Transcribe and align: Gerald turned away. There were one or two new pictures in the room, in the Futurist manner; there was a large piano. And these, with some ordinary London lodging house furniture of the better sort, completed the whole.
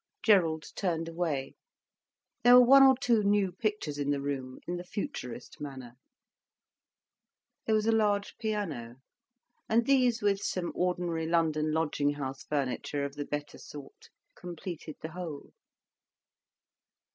Gerald 0.23 0.63
turned 0.75 1.07
away. 1.07 1.53
There 2.41 2.55
were 2.55 2.65
one 2.65 2.81
or 2.81 2.97
two 2.97 3.21
new 3.21 3.51
pictures 3.51 3.99
in 3.99 4.09
the 4.09 4.19
room, 4.19 4.57
in 4.65 4.77
the 4.77 4.83
Futurist 4.83 5.61
manner; 5.61 5.93
there 7.67 7.75
was 7.75 7.85
a 7.85 7.91
large 7.91 8.35
piano. 8.39 8.95
And 9.69 9.85
these, 9.85 10.23
with 10.23 10.41
some 10.41 10.71
ordinary 10.73 11.27
London 11.27 11.71
lodging 11.71 12.13
house 12.13 12.43
furniture 12.43 13.05
of 13.05 13.13
the 13.13 13.25
better 13.25 13.59
sort, 13.59 14.09
completed 14.35 14.95
the 15.03 15.11
whole. 15.11 15.53